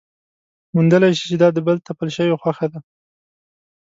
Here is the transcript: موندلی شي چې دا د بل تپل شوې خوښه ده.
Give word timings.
موندلی 0.75 1.11
شي 1.17 1.23
چې 1.29 1.35
دا 1.41 1.49
د 1.53 1.57
بل 1.67 1.77
تپل 1.87 2.09
شوې 2.15 2.35
خوښه 2.41 2.67
ده. 2.73 2.79